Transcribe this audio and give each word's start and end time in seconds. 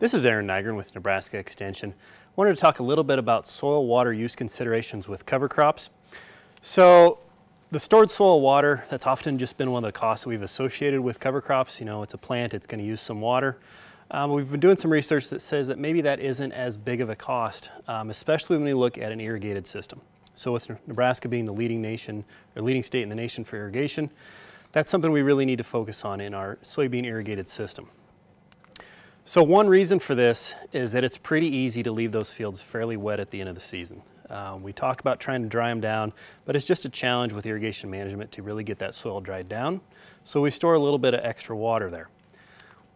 This 0.00 0.14
is 0.14 0.24
Aaron 0.24 0.46
Nygren 0.46 0.76
with 0.76 0.94
Nebraska 0.94 1.38
Extension. 1.38 1.92
I 1.92 2.30
wanted 2.36 2.54
to 2.54 2.60
talk 2.60 2.78
a 2.78 2.84
little 2.84 3.02
bit 3.02 3.18
about 3.18 3.48
soil 3.48 3.84
water 3.84 4.12
use 4.12 4.36
considerations 4.36 5.08
with 5.08 5.26
cover 5.26 5.48
crops. 5.48 5.90
So 6.62 7.18
the 7.72 7.80
stored 7.80 8.08
soil 8.08 8.40
water, 8.40 8.84
that's 8.90 9.08
often 9.08 9.38
just 9.38 9.56
been 9.56 9.72
one 9.72 9.82
of 9.82 9.88
the 9.88 9.98
costs 9.98 10.22
that 10.22 10.28
we've 10.28 10.42
associated 10.42 11.00
with 11.00 11.18
cover 11.18 11.40
crops. 11.40 11.80
You 11.80 11.86
know, 11.86 12.04
it's 12.04 12.14
a 12.14 12.18
plant, 12.18 12.54
it's 12.54 12.64
going 12.64 12.78
to 12.78 12.86
use 12.86 13.00
some 13.00 13.20
water. 13.20 13.58
Um, 14.12 14.30
we've 14.30 14.48
been 14.48 14.60
doing 14.60 14.76
some 14.76 14.92
research 14.92 15.30
that 15.30 15.42
says 15.42 15.66
that 15.66 15.80
maybe 15.80 16.00
that 16.02 16.20
isn't 16.20 16.52
as 16.52 16.76
big 16.76 17.00
of 17.00 17.10
a 17.10 17.16
cost, 17.16 17.68
um, 17.88 18.08
especially 18.08 18.56
when 18.56 18.66
we 18.66 18.74
look 18.74 18.98
at 18.98 19.10
an 19.10 19.20
irrigated 19.20 19.66
system. 19.66 20.00
So 20.36 20.52
with 20.52 20.70
Nebraska 20.86 21.26
being 21.26 21.44
the 21.44 21.52
leading 21.52 21.82
nation 21.82 22.24
or 22.54 22.62
leading 22.62 22.84
state 22.84 23.02
in 23.02 23.08
the 23.08 23.16
nation 23.16 23.42
for 23.42 23.56
irrigation, 23.56 24.10
that's 24.70 24.90
something 24.90 25.10
we 25.10 25.22
really 25.22 25.44
need 25.44 25.58
to 25.58 25.64
focus 25.64 26.04
on 26.04 26.20
in 26.20 26.34
our 26.34 26.54
soybean 26.62 27.04
irrigated 27.04 27.48
system. 27.48 27.88
So 29.28 29.42
one 29.42 29.68
reason 29.68 29.98
for 29.98 30.14
this 30.14 30.54
is 30.72 30.92
that 30.92 31.04
it's 31.04 31.18
pretty 31.18 31.48
easy 31.48 31.82
to 31.82 31.92
leave 31.92 32.12
those 32.12 32.30
fields 32.30 32.62
fairly 32.62 32.96
wet 32.96 33.20
at 33.20 33.28
the 33.28 33.40
end 33.40 33.50
of 33.50 33.54
the 33.54 33.60
season. 33.60 34.00
Um, 34.30 34.62
we 34.62 34.72
talk 34.72 35.02
about 35.02 35.20
trying 35.20 35.42
to 35.42 35.48
dry 35.50 35.68
them 35.68 35.82
down, 35.82 36.14
but 36.46 36.56
it's 36.56 36.64
just 36.64 36.86
a 36.86 36.88
challenge 36.88 37.34
with 37.34 37.44
irrigation 37.44 37.90
management 37.90 38.32
to 38.32 38.42
really 38.42 38.64
get 38.64 38.78
that 38.78 38.94
soil 38.94 39.20
dried 39.20 39.46
down. 39.46 39.82
So 40.24 40.40
we 40.40 40.48
store 40.48 40.72
a 40.72 40.78
little 40.78 40.98
bit 40.98 41.12
of 41.12 41.20
extra 41.22 41.54
water 41.54 41.90
there. 41.90 42.08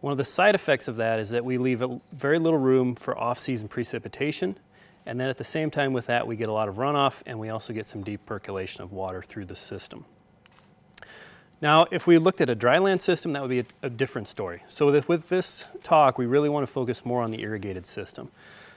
One 0.01 0.09
of 0.09 0.17
the 0.17 0.25
side 0.25 0.55
effects 0.55 0.87
of 0.87 0.95
that 0.95 1.19
is 1.19 1.29
that 1.29 1.45
we 1.45 1.59
leave 1.59 1.83
very 2.11 2.39
little 2.39 2.57
room 2.57 2.95
for 2.95 3.15
off-season 3.15 3.67
precipitation, 3.67 4.57
and 5.05 5.19
then 5.19 5.29
at 5.29 5.37
the 5.37 5.43
same 5.43 5.69
time 5.69 5.93
with 5.93 6.07
that 6.07 6.25
we 6.25 6.35
get 6.35 6.49
a 6.49 6.53
lot 6.53 6.67
of 6.67 6.77
runoff 6.77 7.21
and 7.27 7.37
we 7.37 7.49
also 7.49 7.73
get 7.73 7.85
some 7.85 8.01
deep 8.01 8.25
percolation 8.25 8.81
of 8.81 8.91
water 8.91 9.21
through 9.21 9.45
the 9.45 9.55
system. 9.55 10.03
Now, 11.63 11.87
if 11.91 12.07
we 12.07 12.17
looked 12.17 12.41
at 12.41 12.49
a 12.49 12.57
dryland 12.57 12.99
system, 12.99 13.31
that 13.31 13.41
would 13.41 13.49
be 13.49 13.59
a, 13.59 13.65
a 13.83 13.89
different 13.89 14.27
story. 14.27 14.63
So 14.67 14.91
with, 14.91 15.07
with, 15.07 15.29
this 15.29 15.63
talk, 15.81 16.17
we 16.17 16.25
really 16.25 16.49
want 16.49 16.67
to 16.67 16.71
focus 16.71 17.05
more 17.05 17.23
on 17.23 17.31
the 17.31 17.41
irrigated 17.41 17.85
system. 17.85 18.29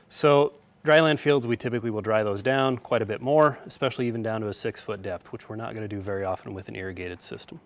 So 0.08 0.52
dryland 0.84 1.18
fields, 1.18 1.48
we 1.48 1.56
typically 1.56 1.90
will 1.90 2.00
dry 2.00 2.22
those 2.22 2.44
down 2.44 2.78
quite 2.78 3.02
a 3.02 3.04
bit 3.04 3.20
more, 3.20 3.58
especially 3.66 4.06
even 4.06 4.22
down 4.22 4.40
to 4.42 4.46
a 4.46 4.54
six 4.54 4.80
foot 4.80 5.02
depth, 5.02 5.32
which 5.32 5.48
we're 5.48 5.56
not 5.56 5.74
going 5.74 5.82
to 5.82 5.88
do 5.88 6.00
very 6.00 6.22
often 6.22 6.54
with 6.54 6.68
an 6.68 6.76
irrigated 6.76 7.20
system. 7.20 7.58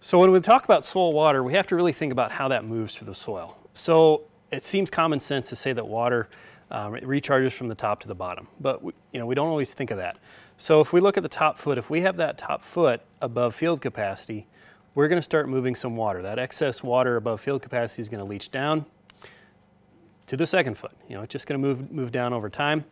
So 0.00 0.18
when 0.18 0.30
we 0.30 0.40
talk 0.40 0.64
about 0.64 0.82
soil 0.82 1.12
water, 1.12 1.44
we 1.44 1.52
have 1.52 1.66
to 1.66 1.76
really 1.76 1.92
think 1.92 2.12
about 2.12 2.32
how 2.32 2.48
that 2.48 2.64
moves 2.64 2.94
through 2.94 3.08
the 3.08 3.14
soil. 3.14 3.58
So 3.74 4.22
it 4.50 4.64
seems 4.64 4.88
common 4.88 5.20
sense 5.20 5.50
to 5.50 5.56
say 5.56 5.74
that 5.74 5.86
water 5.86 6.30
um, 6.70 6.92
recharges 6.94 7.52
from 7.52 7.68
the 7.68 7.74
top 7.74 8.00
to 8.00 8.08
the 8.08 8.14
bottom, 8.14 8.48
but 8.60 8.82
we, 8.82 8.92
you 9.12 9.18
know, 9.18 9.26
we 9.26 9.34
don't 9.34 9.48
always 9.48 9.74
think 9.74 9.90
of 9.90 9.98
that. 9.98 10.16
So 10.56 10.80
if 10.80 10.92
we 10.92 11.00
look 11.00 11.16
at 11.16 11.22
the 11.22 11.28
top 11.28 11.58
foot, 11.58 11.78
if 11.78 11.90
we 11.90 12.02
have 12.02 12.16
that 12.18 12.38
top 12.38 12.62
foot 12.62 13.00
above 13.20 13.54
field 13.54 13.80
capacity, 13.80 14.46
we're 14.94 15.08
going 15.08 15.18
to 15.18 15.22
start 15.22 15.48
moving 15.48 15.74
some 15.74 15.96
water. 15.96 16.22
That 16.22 16.38
excess 16.38 16.82
water 16.82 17.16
above 17.16 17.40
field 17.40 17.62
capacity 17.62 18.02
is 18.02 18.08
going 18.08 18.22
to 18.22 18.28
leach 18.28 18.50
down 18.50 18.84
to 20.26 20.36
the 20.36 20.46
second 20.46 20.76
foot. 20.76 20.92
You 21.08 21.16
know, 21.16 21.22
it's 21.22 21.32
just 21.32 21.46
going 21.46 21.60
to 21.60 21.66
move, 21.66 21.90
move 21.90 22.12
down 22.12 22.32
over 22.32 22.50
time. 22.50 22.84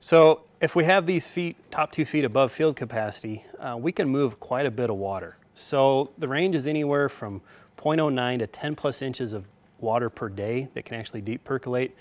So 0.00 0.42
if 0.60 0.76
we 0.76 0.84
have 0.84 1.06
these 1.06 1.26
feet, 1.26 1.56
top 1.70 1.92
two 1.92 2.04
feet 2.04 2.24
above 2.24 2.52
field 2.52 2.76
capacity, 2.76 3.44
uh, 3.58 3.76
we 3.78 3.92
can 3.92 4.08
move 4.08 4.38
quite 4.40 4.66
a 4.66 4.70
bit 4.70 4.90
of 4.90 4.96
water. 4.96 5.36
So 5.54 6.10
the 6.18 6.28
range 6.28 6.54
is 6.54 6.66
anywhere 6.66 7.08
from 7.08 7.40
0.09 7.78 8.38
to 8.38 8.46
10 8.46 8.76
plus 8.76 9.02
inches 9.02 9.32
of 9.32 9.46
water 9.80 10.08
per 10.08 10.28
day 10.28 10.68
that 10.74 10.84
can 10.84 10.98
actually 10.98 11.20
deep 11.20 11.44
percolate 11.44 11.94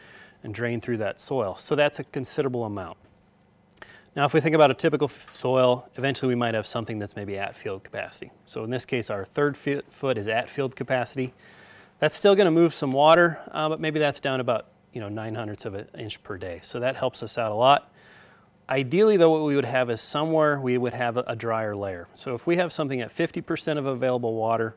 and 0.45 0.53
drain 0.53 0.79
through 0.79 0.97
that 0.97 1.19
soil. 1.19 1.57
So 1.57 1.75
that's 1.75 1.99
a 1.99 2.03
considerable 2.03 2.63
amount. 2.63 2.97
Now, 4.15 4.23
if 4.23 4.33
we 4.33 4.39
think 4.39 4.55
about 4.55 4.71
a 4.71 4.73
typical 4.73 5.11
soil, 5.33 5.89
eventually 5.97 6.29
we 6.29 6.35
might 6.35 6.53
have 6.53 6.65
something 6.65 6.99
that's 6.99 7.17
maybe 7.17 7.37
at 7.37 7.57
field 7.57 7.83
capacity. 7.83 8.31
So 8.45 8.63
in 8.63 8.69
this 8.69 8.85
case, 8.85 9.09
our 9.09 9.25
third 9.25 9.57
foot 9.57 10.17
is 10.17 10.29
at 10.29 10.49
field 10.49 10.75
capacity. 10.75 11.33
That's 11.99 12.15
still 12.15 12.35
going 12.35 12.45
to 12.45 12.51
move 12.51 12.73
some 12.73 12.91
water, 12.91 13.39
uh, 13.51 13.67
but 13.67 13.81
maybe 13.81 13.99
that's 13.99 14.21
down 14.21 14.39
about 14.39 14.67
you 14.93 15.01
know 15.01 15.09
9 15.09 15.35
hundredths 15.35 15.65
of 15.65 15.73
an 15.73 15.87
inch 15.97 16.23
per 16.23 16.37
day. 16.37 16.61
So 16.63 16.79
that 16.79 16.95
helps 16.95 17.21
us 17.23 17.37
out 17.37 17.51
a 17.51 17.55
lot. 17.55 17.91
Ideally, 18.69 19.17
though, 19.17 19.31
what 19.31 19.43
we 19.43 19.55
would 19.55 19.65
have 19.65 19.89
is 19.89 19.99
somewhere 19.99 20.59
we 20.59 20.77
would 20.77 20.93
have 20.93 21.17
a, 21.17 21.23
a 21.27 21.35
drier 21.35 21.75
layer. 21.75 22.07
So 22.13 22.35
if 22.35 22.47
we 22.47 22.55
have 22.55 22.71
something 22.71 23.01
at 23.01 23.15
50% 23.15 23.77
of 23.77 23.85
available 23.85 24.33
water, 24.33 24.75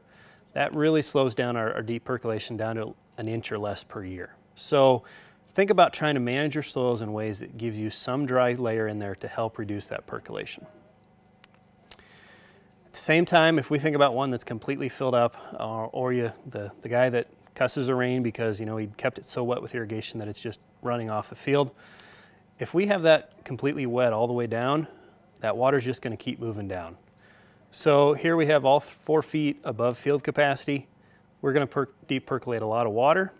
that 0.55 0.75
really 0.75 1.03
slows 1.03 1.35
down 1.35 1.57
our, 1.57 1.73
our 1.75 1.83
deep 1.83 2.05
percolation 2.05 2.57
down 2.57 2.77
to 2.77 2.95
an 3.17 3.29
inch 3.29 3.53
or 3.53 3.59
less 3.59 3.85
per 3.85 4.03
year. 4.03 4.35
So 4.57 5.05
Think 5.55 5.71
about 5.71 5.93
trying 5.93 6.15
to 6.15 6.21
manage 6.21 6.55
your 6.55 6.63
soils 6.63 7.01
in 7.01 7.13
ways 7.13 7.41
that 7.41 7.57
gives 7.57 7.79
you 7.79 7.91
some 7.91 8.27
dry 8.27 8.53
layer 8.53 8.87
in 8.87 8.99
there 8.99 9.15
to 9.17 9.29
help 9.29 9.59
reduce 9.59 9.89
that 9.89 10.07
percolation. 10.07 10.67
At 11.91 12.93
the 12.93 12.99
same 12.99 13.25
time, 13.25 13.59
if 13.59 13.71
we 13.71 13.79
think 13.79 13.97
about 13.97 14.15
one 14.15 14.31
that's 14.31 14.45
completely 14.45 14.89
filled 14.89 15.15
up, 15.15 15.37
or, 15.59 15.87
or 15.87 16.13
you, 16.13 16.33
the, 16.47 16.71
the 16.83 16.89
guy 16.89 17.11
that 17.11 17.29
cusses 17.55 17.89
the 17.89 17.95
rain 17.95 18.23
because 18.23 18.61
you 18.61 18.67
know 18.67 18.77
he 18.77 18.87
kept 18.97 19.19
it 19.19 19.25
so 19.25 19.43
wet 19.43 19.61
with 19.61 19.75
irrigation 19.75 20.21
that 20.21 20.29
it's 20.29 20.41
just 20.41 20.61
running 20.81 21.11
off 21.11 21.29
the 21.29 21.37
field, 21.37 21.73
if 22.59 22.73
we 22.73 22.87
have 22.87 23.03
that 23.03 23.45
completely 23.45 23.87
wet 23.87 24.13
all 24.13 24.27
the 24.27 24.33
way 24.33 24.47
down, 24.47 24.87
that 25.41 25.57
water's 25.57 25.85
just 25.85 26.03
going 26.03 26.17
to 26.17 26.23
keep 26.23 26.41
moving 26.41 26.69
down. 26.69 26.97
So 27.71 28.15
here 28.15 28.37
we 28.37 28.47
have 28.47 28.65
all 28.65 28.81
four 28.81 29.23
feet 29.23 29.61
above 29.65 29.99
field 29.99 30.25
capacity. 30.25 30.87
We're 31.41 31.53
going 31.53 31.67
to 31.67 31.73
per 31.73 31.89
deep 32.07 32.27
percolate 32.27 32.63
a 32.63 32.67
lot 32.67 32.87
of 32.87 32.93
water 32.93 33.33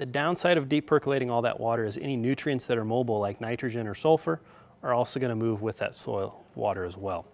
the 0.00 0.06
downside 0.06 0.56
of 0.56 0.66
deep 0.66 0.86
percolating 0.86 1.30
all 1.30 1.42
that 1.42 1.60
water 1.60 1.84
is 1.84 1.98
any 1.98 2.16
nutrients 2.16 2.64
that 2.64 2.78
are 2.78 2.86
mobile 2.86 3.20
like 3.20 3.38
nitrogen 3.38 3.86
or 3.86 3.94
sulfur 3.94 4.40
are 4.82 4.94
also 4.94 5.20
going 5.20 5.28
to 5.28 5.36
move 5.36 5.60
with 5.60 5.76
that 5.76 5.94
soil 5.94 6.42
water 6.54 6.86
as 6.86 6.96
well. 6.96 7.26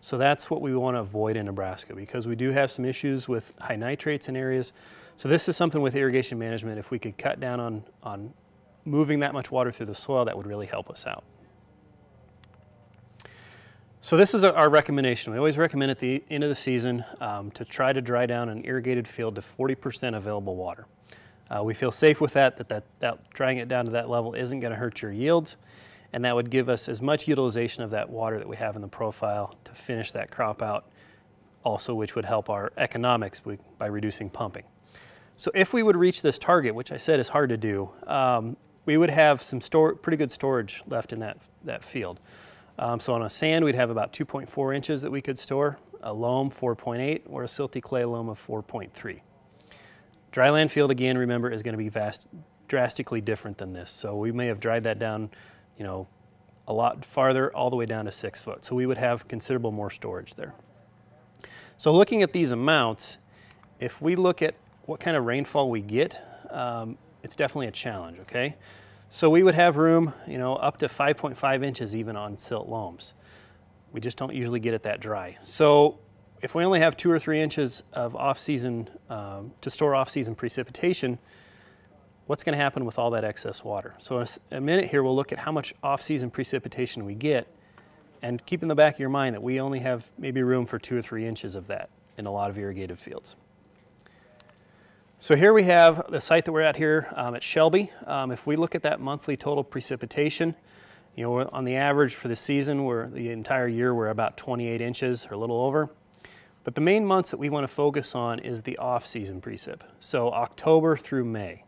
So 0.00 0.18
that's 0.18 0.50
what 0.50 0.60
we 0.60 0.74
want 0.74 0.96
to 0.96 1.00
avoid 1.00 1.36
in 1.36 1.46
Nebraska 1.46 1.94
because 1.94 2.26
we 2.26 2.34
do 2.34 2.50
have 2.50 2.72
some 2.72 2.84
issues 2.84 3.28
with 3.28 3.52
high 3.60 3.76
nitrates 3.76 4.28
in 4.28 4.34
areas. 4.34 4.72
So 5.14 5.28
this 5.28 5.48
is 5.48 5.56
something 5.56 5.80
with 5.80 5.94
irrigation 5.94 6.40
management, 6.40 6.80
if 6.80 6.90
we 6.90 6.98
could 6.98 7.16
cut 7.16 7.38
down 7.38 7.60
on, 7.60 7.84
on 8.02 8.34
moving 8.84 9.20
that 9.20 9.32
much 9.32 9.52
water 9.52 9.70
through 9.70 9.86
the 9.86 9.94
soil, 9.94 10.24
that 10.24 10.36
would 10.36 10.48
really 10.48 10.66
help 10.66 10.90
us 10.90 11.06
out. 11.06 11.22
So 14.00 14.16
this 14.16 14.34
is 14.34 14.42
our 14.42 14.68
recommendation. 14.68 15.32
We 15.32 15.38
always 15.38 15.56
recommend 15.56 15.92
at 15.92 16.00
the 16.00 16.24
end 16.28 16.42
of 16.42 16.50
the 16.50 16.56
season 16.56 17.04
um, 17.20 17.52
to 17.52 17.64
try 17.64 17.92
to 17.92 18.00
dry 18.00 18.26
down 18.26 18.48
an 18.48 18.64
irrigated 18.64 19.06
field 19.06 19.36
to 19.36 19.40
40% 19.40 20.16
available 20.16 20.56
water. 20.56 20.88
Uh, 21.50 21.62
we 21.62 21.74
feel 21.74 21.90
safe 21.90 22.20
with 22.20 22.34
that, 22.34 22.56
that, 22.56 22.68
that, 22.68 22.84
that 23.00 23.30
drying 23.30 23.58
it 23.58 23.68
down 23.68 23.84
to 23.84 23.90
that 23.90 24.08
level 24.08 24.34
isn't 24.34 24.60
going 24.60 24.70
to 24.72 24.76
hurt 24.76 25.00
your 25.00 25.12
yields, 25.12 25.56
and 26.12 26.24
that 26.24 26.34
would 26.34 26.50
give 26.50 26.68
us 26.68 26.88
as 26.88 27.00
much 27.00 27.26
utilization 27.26 27.82
of 27.82 27.90
that 27.90 28.10
water 28.10 28.38
that 28.38 28.48
we 28.48 28.56
have 28.56 28.76
in 28.76 28.82
the 28.82 28.88
profile 28.88 29.54
to 29.64 29.72
finish 29.72 30.12
that 30.12 30.30
crop 30.30 30.62
out, 30.62 30.90
also 31.64 31.94
which 31.94 32.14
would 32.14 32.24
help 32.24 32.50
our 32.50 32.72
economics 32.76 33.40
by 33.78 33.86
reducing 33.86 34.28
pumping. 34.28 34.64
So 35.36 35.50
if 35.54 35.72
we 35.72 35.82
would 35.82 35.96
reach 35.96 36.22
this 36.22 36.38
target, 36.38 36.74
which 36.74 36.90
I 36.92 36.96
said 36.96 37.20
is 37.20 37.28
hard 37.28 37.50
to 37.50 37.56
do, 37.56 37.90
um, 38.06 38.56
we 38.86 38.96
would 38.96 39.10
have 39.10 39.42
some 39.42 39.60
store, 39.60 39.94
pretty 39.94 40.16
good 40.16 40.30
storage 40.30 40.82
left 40.88 41.12
in 41.12 41.20
that, 41.20 41.38
that 41.64 41.84
field. 41.84 42.20
Um, 42.78 43.00
so 43.00 43.12
on 43.12 43.22
a 43.22 43.30
sand, 43.30 43.64
we'd 43.64 43.74
have 43.74 43.90
about 43.90 44.12
2.4 44.12 44.74
inches 44.74 45.02
that 45.02 45.10
we 45.10 45.20
could 45.20 45.38
store, 45.38 45.78
a 46.02 46.12
loam 46.12 46.50
4.8, 46.50 47.22
or 47.26 47.44
a 47.44 47.46
silty 47.46 47.82
clay 47.82 48.04
loam 48.04 48.28
of 48.28 48.44
4.3. 48.44 49.20
Dryland 50.38 50.70
field, 50.70 50.92
again, 50.92 51.18
remember, 51.18 51.50
is 51.50 51.64
going 51.64 51.72
to 51.72 51.78
be 51.78 51.88
vast, 51.88 52.28
drastically 52.68 53.20
different 53.20 53.58
than 53.58 53.72
this. 53.72 53.90
So 53.90 54.14
we 54.14 54.30
may 54.30 54.46
have 54.46 54.60
dried 54.60 54.84
that 54.84 55.00
down, 55.00 55.30
you 55.76 55.84
know, 55.84 56.06
a 56.68 56.72
lot 56.72 57.04
farther, 57.04 57.52
all 57.56 57.70
the 57.70 57.76
way 57.76 57.86
down 57.86 58.04
to 58.04 58.12
six 58.12 58.38
foot. 58.38 58.64
So 58.64 58.76
we 58.76 58.86
would 58.86 58.98
have 58.98 59.26
considerable 59.26 59.72
more 59.72 59.90
storage 59.90 60.34
there. 60.34 60.54
So 61.76 61.92
looking 61.92 62.22
at 62.22 62.32
these 62.32 62.52
amounts, 62.52 63.18
if 63.80 64.00
we 64.00 64.14
look 64.14 64.40
at 64.40 64.54
what 64.84 65.00
kind 65.00 65.16
of 65.16 65.24
rainfall 65.24 65.70
we 65.70 65.80
get, 65.80 66.20
um, 66.50 66.98
it's 67.24 67.34
definitely 67.34 67.66
a 67.66 67.72
challenge, 67.72 68.20
okay? 68.20 68.54
So 69.10 69.28
we 69.30 69.42
would 69.42 69.56
have 69.56 69.76
room, 69.76 70.12
you 70.28 70.38
know, 70.38 70.54
up 70.54 70.78
to 70.78 70.86
5.5 70.86 71.64
inches 71.64 71.96
even 71.96 72.14
on 72.14 72.38
silt 72.38 72.68
loams. 72.68 73.14
We 73.90 74.00
just 74.00 74.16
don't 74.16 74.34
usually 74.34 74.60
get 74.60 74.72
it 74.72 74.84
that 74.84 75.00
dry. 75.00 75.36
So 75.42 75.98
if 76.40 76.54
we 76.54 76.64
only 76.64 76.80
have 76.80 76.96
two 76.96 77.10
or 77.10 77.18
three 77.18 77.40
inches 77.40 77.82
of 77.92 78.14
off-season, 78.14 78.90
um, 79.10 79.52
to 79.60 79.70
store 79.70 79.94
off-season 79.94 80.34
precipitation, 80.34 81.18
what's 82.26 82.44
going 82.44 82.56
to 82.56 82.62
happen 82.62 82.84
with 82.84 82.98
all 82.98 83.10
that 83.10 83.24
excess 83.24 83.64
water? 83.64 83.94
So 83.98 84.18
in 84.20 84.28
a, 84.52 84.56
a 84.56 84.60
minute 84.60 84.88
here, 84.90 85.02
we'll 85.02 85.16
look 85.16 85.32
at 85.32 85.38
how 85.38 85.52
much 85.52 85.74
off-season 85.82 86.30
precipitation 86.30 87.04
we 87.04 87.14
get, 87.14 87.48
and 88.22 88.44
keep 88.46 88.62
in 88.62 88.68
the 88.68 88.74
back 88.74 88.94
of 88.94 89.00
your 89.00 89.08
mind 89.08 89.34
that 89.34 89.42
we 89.42 89.60
only 89.60 89.80
have 89.80 90.10
maybe 90.18 90.42
room 90.42 90.66
for 90.66 90.78
two 90.78 90.96
or 90.96 91.02
three 91.02 91.26
inches 91.26 91.54
of 91.54 91.66
that 91.68 91.90
in 92.16 92.26
a 92.26 92.30
lot 92.30 92.50
of 92.50 92.58
irrigated 92.58 92.98
fields. 92.98 93.36
So 95.20 95.34
here 95.34 95.52
we 95.52 95.64
have 95.64 96.08
the 96.10 96.20
site 96.20 96.44
that 96.44 96.52
we're 96.52 96.62
at 96.62 96.76
here 96.76 97.08
um, 97.16 97.34
at 97.34 97.42
Shelby. 97.42 97.90
Um, 98.06 98.30
if 98.30 98.46
we 98.46 98.54
look 98.54 98.76
at 98.76 98.82
that 98.82 99.00
monthly 99.00 99.36
total 99.36 99.64
precipitation, 99.64 100.54
you 101.16 101.24
know, 101.24 101.48
on 101.52 101.64
the 101.64 101.74
average 101.74 102.14
for 102.14 102.28
the 102.28 102.36
season, 102.36 102.84
we're 102.84 103.08
the 103.08 103.30
entire 103.30 103.66
year, 103.66 103.92
we're 103.92 104.10
about 104.10 104.36
28 104.36 104.80
inches 104.80 105.26
or 105.26 105.34
a 105.34 105.36
little 105.36 105.60
over. 105.60 105.90
But 106.68 106.74
the 106.74 106.82
main 106.82 107.06
months 107.06 107.30
that 107.30 107.38
we 107.38 107.48
want 107.48 107.66
to 107.66 107.72
focus 107.72 108.14
on 108.14 108.40
is 108.40 108.60
the 108.60 108.76
off-season 108.76 109.40
precip, 109.40 109.80
so 110.00 110.30
October 110.30 110.98
through 110.98 111.24
May. 111.24 111.64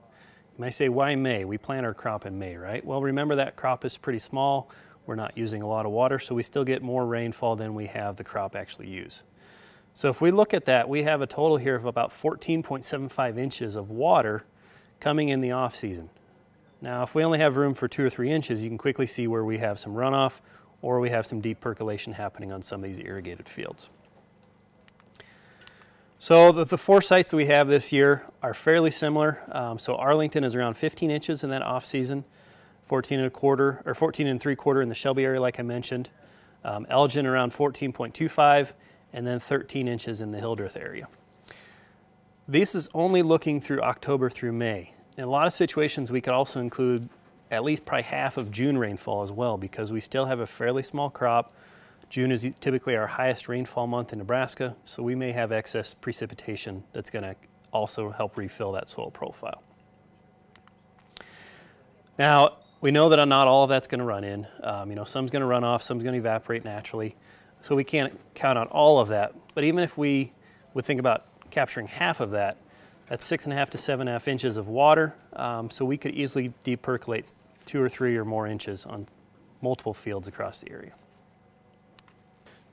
You 0.59 0.63
might 0.63 0.75
say, 0.75 0.91
why 0.91 1.15
May? 1.15 1.47
We 1.47 1.57
plant 1.57 1.87
our 1.87 1.95
crop 1.95 2.27
in 2.27 2.39
May, 2.39 2.55
right? 2.55 2.85
Well, 2.85 3.01
remember 3.01 3.35
that 3.37 3.57
crop 3.57 3.87
is 3.87 3.97
pretty 3.97 4.19
small. 4.19 4.69
We're 5.07 5.15
not 5.15 5.39
using 5.39 5.63
a 5.63 5.67
lot 5.67 5.87
of 5.87 5.93
water, 5.93 6.19
so 6.19 6.35
we 6.35 6.43
still 6.43 6.65
get 6.65 6.83
more 6.83 7.07
rainfall 7.07 7.57
than 7.57 7.75
we 7.75 7.87
have 7.87 8.17
the 8.17 8.25
crop 8.25 8.55
actually 8.55 8.89
use. 8.89 9.23
So 9.95 10.11
if 10.11 10.21
we 10.21 10.31
look 10.31 10.53
at 10.53 10.67
that, 10.67 10.87
we 10.87 11.05
have 11.05 11.23
a 11.23 11.27
total 11.27 11.57
here 11.57 11.77
of 11.77 11.87
about 11.87 12.11
14.75 12.11 13.39
inches 13.39 13.77
of 13.77 13.89
water 13.89 14.45
coming 15.01 15.31
in 15.31 15.41
the 15.41 15.53
off 15.53 15.75
season. 15.75 16.11
Now, 16.83 17.05
if 17.05 17.15
we 17.15 17.25
only 17.25 17.39
have 17.39 17.57
room 17.57 17.73
for 17.73 17.89
two 17.89 18.05
or 18.05 18.11
three 18.11 18.31
inches, 18.31 18.63
you 18.63 18.69
can 18.69 18.77
quickly 18.77 19.07
see 19.07 19.27
where 19.27 19.47
we 19.47 19.57
have 19.57 19.79
some 19.79 19.95
runoff 19.95 20.41
or 20.83 21.01
we 21.01 21.09
have 21.09 21.27
some 21.27 21.41
deep 21.41 21.59
percolation 21.59 22.13
happening 22.13 22.53
on 22.53 22.61
some 22.61 22.85
of 22.85 22.91
these 22.91 22.99
irrigated 23.03 23.49
fields. 23.49 23.89
So 26.23 26.53
the, 26.53 26.67
the 26.67 26.77
four 26.77 27.01
sites 27.01 27.31
that 27.31 27.37
we 27.39 27.47
have 27.47 27.67
this 27.67 27.93
year 27.93 28.27
are 28.43 28.53
fairly 28.53 28.91
similar. 28.91 29.41
Um, 29.51 29.79
so 29.79 29.97
Arlington 29.97 30.45
is 30.45 30.55
around 30.55 30.75
15 30.75 31.11
inches 31.11 31.43
in 31.43 31.49
that 31.49 31.63
off 31.63 31.87
season, 31.87 32.27
14 32.85 33.21
and 33.21 33.27
a 33.27 33.31
quarter 33.31 33.81
or 33.87 33.95
14 33.95 34.27
and 34.27 34.39
three 34.39 34.55
quarter 34.55 34.83
in 34.83 34.91
the 34.91 34.95
Shelby 34.95 35.25
area, 35.25 35.41
like 35.41 35.59
I 35.59 35.63
mentioned. 35.63 36.11
Um, 36.63 36.87
Elgin 36.91 37.25
around 37.25 37.55
14.25, 37.55 38.73
and 39.15 39.27
then 39.27 39.41
13 39.41 39.89
inches 39.89 40.21
in 40.21 40.31
the 40.31 40.39
Hildreth 40.39 40.77
area. 40.77 41.09
This 42.47 42.75
is 42.75 42.91
only 42.93 43.23
looking 43.23 43.59
through 43.59 43.81
October 43.81 44.29
through 44.29 44.53
May. 44.53 44.93
In 45.17 45.25
a 45.25 45.31
lot 45.31 45.47
of 45.47 45.55
situations, 45.55 46.11
we 46.11 46.21
could 46.21 46.35
also 46.35 46.61
include 46.61 47.09
at 47.51 47.65
least 47.65 47.87
probably 47.87 48.03
half 48.03 48.37
of 48.37 48.51
June 48.51 48.77
rainfall 48.77 49.23
as 49.23 49.33
well 49.33 49.57
because 49.57 49.91
we 49.91 50.01
still 50.01 50.27
have 50.27 50.41
a 50.41 50.47
fairly 50.47 50.83
small 50.83 51.09
crop. 51.09 51.55
June 52.11 52.33
is 52.33 52.45
typically 52.59 52.97
our 52.97 53.07
highest 53.07 53.49
rainfall 53.49 53.87
month 53.87 54.13
in 54.13 54.19
Nebraska, 54.19 54.75
so 54.85 55.01
we 55.01 55.15
may 55.15 55.31
have 55.31 55.53
excess 55.53 55.95
precipitation 55.95 56.83
that's 56.93 57.09
going 57.09 57.23
to 57.23 57.37
also 57.73 58.11
help 58.11 58.37
refill 58.37 58.73
that 58.73 58.89
soil 58.89 59.13
profile. 59.13 59.63
Now, 62.19 62.59
we 62.81 62.91
know 62.91 63.09
that 63.11 63.25
not 63.27 63.47
all 63.47 63.63
of 63.63 63.71
that's 63.71 63.87
going 63.87 64.01
to 64.01 64.05
run 64.05 64.25
in. 64.25 64.47
Um, 64.63 64.91
you 64.91 64.97
know, 64.97 65.05
some's 65.05 65.31
going 65.31 65.41
to 65.41 65.47
run 65.47 65.63
off, 65.63 65.85
some's 65.85 66.03
going 66.03 66.15
to 66.15 66.19
evaporate 66.19 66.65
naturally. 66.65 67.15
So 67.63 67.77
we 67.77 67.85
can't 67.85 68.19
count 68.35 68.59
on 68.59 68.67
all 68.69 68.99
of 68.99 69.09
that. 69.09 69.35
But 69.55 69.63
even 69.65 69.85
if 69.85 69.97
we 69.97 70.33
would 70.75 70.85
think 70.85 70.99
about 70.99 71.27
capturing 71.51 71.87
half 71.87 72.19
of 72.19 72.33
that, 72.33 72.57
that's 73.07 73.25
six 73.25 73.45
and 73.45 73.53
a 73.53 73.57
half 73.57 73.71
to 73.71 73.79
seven 73.79 74.03
and 74.03 74.11
a 74.11 74.13
half 74.15 74.27
inches 74.27 74.57
of 74.57 74.67
water. 74.67 75.15
Um, 75.35 75.71
so 75.71 75.85
we 75.85 75.97
could 75.97 76.15
easily 76.15 76.55
deep 76.65 76.83
percolate 76.83 77.35
two 77.67 77.81
or 77.81 77.89
three 77.89 78.17
or 78.17 78.25
more 78.25 78.49
inches 78.49 78.85
on 78.85 79.07
multiple 79.63 79.95
fields 79.95 80.27
across 80.27 80.61
the 80.61 80.73
area. 80.73 80.95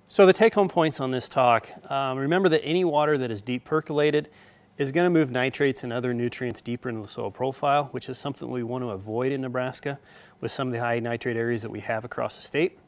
So 0.10 0.26
the 0.26 0.32
take 0.32 0.54
home 0.54 0.70
points 0.70 1.02
on 1.02 1.12
this 1.12 1.28
talk, 1.28 1.68
um, 1.92 2.18
remember 2.18 2.48
that 2.48 2.64
any 2.64 2.86
water 2.86 3.18
that 3.18 3.30
is 3.30 3.42
deep 3.42 3.66
percolated 3.66 4.30
is 4.78 4.94
going 4.94 5.06
to 5.06 5.10
move 5.10 5.32
nitrates 5.32 5.84
and 5.84 5.92
other 5.92 6.14
nutrients 6.14 6.62
deeper 6.62 6.88
into 6.88 7.02
the 7.02 7.10
soil 7.10 7.30
profile, 7.30 7.90
which 7.92 8.08
is 8.08 8.18
something 8.18 8.50
we 8.50 8.64
want 8.64 8.86
to 8.86 8.92
avoid 8.92 9.34
in 9.34 9.42
Nebraska 9.42 10.00
with 10.40 10.50
some 10.54 10.68
of 10.68 10.74
the 10.74 10.80
high 10.80 11.00
nitrate 11.00 11.36
areas 11.36 11.62
that 11.62 11.72
we 11.72 11.82
have 11.82 12.06
across 12.06 12.38
the 12.38 12.42
state. 12.42 12.80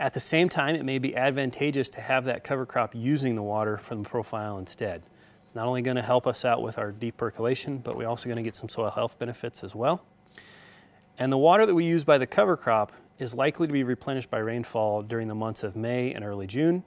At 0.00 0.14
the 0.14 0.20
same 0.20 0.48
time, 0.48 0.74
it 0.74 0.84
may 0.84 0.98
be 0.98 1.14
advantageous 1.14 1.88
to 1.90 2.00
have 2.00 2.24
that 2.24 2.42
cover 2.42 2.66
crop 2.66 2.92
using 2.92 3.36
the 3.36 3.42
water 3.42 3.78
from 3.78 4.02
the 4.02 4.08
profile 4.08 4.58
instead. 4.58 5.04
It's 5.44 5.54
not 5.54 5.68
only 5.68 5.80
going 5.80 5.96
to 5.96 6.02
help 6.02 6.26
us 6.26 6.44
out 6.44 6.60
with 6.60 6.76
our 6.76 6.90
deep 6.90 7.18
percolation, 7.18 7.78
but 7.78 7.96
we're 7.96 8.08
also 8.08 8.24
going 8.24 8.36
to 8.36 8.42
get 8.42 8.56
some 8.56 8.68
soil 8.68 8.90
health 8.90 9.16
benefits 9.16 9.62
as 9.62 9.76
well. 9.76 10.02
And 11.20 11.30
the 11.30 11.38
water 11.38 11.66
that 11.66 11.74
we 11.76 11.84
use 11.84 12.02
by 12.02 12.18
the 12.18 12.26
cover 12.26 12.56
crop 12.56 12.90
is 13.18 13.34
likely 13.34 13.66
to 13.66 13.72
be 13.72 13.84
replenished 13.84 14.30
by 14.30 14.38
rainfall 14.38 15.02
during 15.02 15.28
the 15.28 15.34
months 15.34 15.62
of 15.62 15.76
May 15.76 16.12
and 16.12 16.24
early 16.24 16.46
June, 16.46 16.84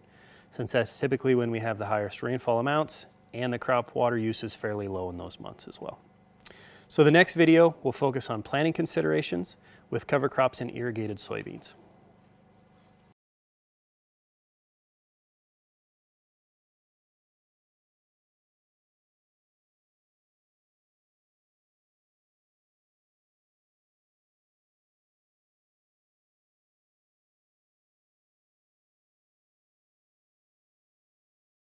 since 0.49 0.71
that's 0.71 0.99
typically 0.99 1.35
when 1.35 1.51
we 1.51 1.59
have 1.59 1.77
the 1.77 1.85
highest 1.85 2.23
rainfall 2.23 2.59
amounts 2.59 3.05
and 3.33 3.51
the 3.51 3.59
crop 3.59 3.93
water 3.93 4.17
use 4.17 4.43
is 4.43 4.55
fairly 4.55 4.87
low 4.87 5.09
in 5.09 5.17
those 5.17 5.39
months 5.39 5.67
as 5.67 5.81
well. 5.81 5.99
So 6.87 7.03
the 7.03 7.11
next 7.11 7.33
video 7.33 7.75
will 7.83 7.91
focus 7.91 8.29
on 8.29 8.43
planting 8.43 8.73
considerations 8.73 9.57
with 9.89 10.07
cover 10.07 10.29
crops 10.29 10.61
and 10.61 10.71
irrigated 10.75 11.17
soybeans. 11.17 11.73